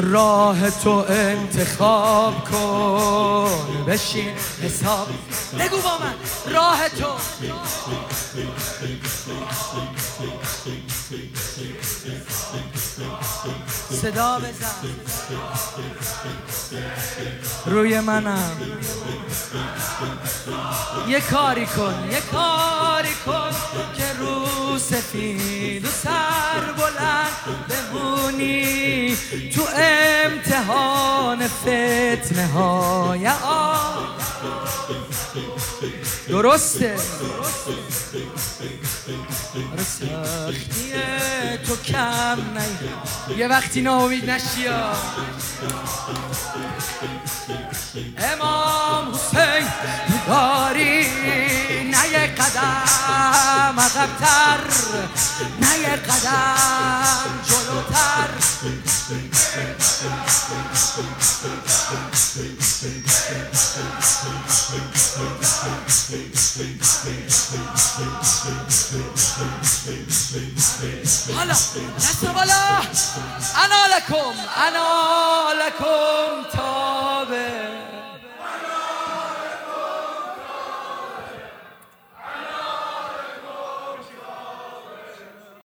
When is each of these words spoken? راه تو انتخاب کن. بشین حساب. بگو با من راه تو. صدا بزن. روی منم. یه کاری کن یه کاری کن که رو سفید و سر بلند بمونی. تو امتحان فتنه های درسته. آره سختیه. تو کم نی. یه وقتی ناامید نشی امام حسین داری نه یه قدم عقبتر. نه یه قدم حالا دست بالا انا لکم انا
راه 0.00 0.70
تو 0.70 1.04
انتخاب 1.08 2.44
کن. 2.50 3.84
بشین 3.88 4.34
حساب. 4.62 5.08
بگو 5.58 5.76
با 5.76 5.98
من 5.98 6.14
راه 6.54 6.88
تو. 6.88 7.06
صدا 13.90 14.38
بزن. 14.38 14.74
روی 17.66 18.00
منم. 18.00 18.56
یه 21.08 21.20
کاری 21.20 21.66
کن 21.66 22.08
یه 22.10 22.20
کاری 22.32 23.14
کن 23.26 23.50
که 23.96 24.12
رو 24.18 24.78
سفید 24.78 25.84
و 25.84 25.88
سر 25.88 26.72
بلند 26.72 27.32
بمونی. 27.68 28.79
تو 29.54 29.62
امتحان 30.24 31.48
فتنه 31.48 32.46
های 32.46 33.30
درسته. 36.28 36.96
آره 39.72 39.82
سختیه. 39.84 41.58
تو 41.66 41.76
کم 41.76 42.38
نی. 42.58 43.38
یه 43.38 43.48
وقتی 43.48 43.80
ناامید 43.80 44.30
نشی 44.30 44.68
امام 48.18 49.14
حسین 49.14 49.66
داری 50.26 51.06
نه 51.84 52.08
یه 52.12 52.26
قدم 52.26 53.80
عقبتر. 53.80 54.60
نه 55.60 55.78
یه 55.78 55.96
قدم 55.96 56.59
حالا 71.36 71.52
دست 71.98 72.24
بالا 72.24 72.80
انا 73.64 73.96
لکم 73.96 74.34
انا 74.66 75.19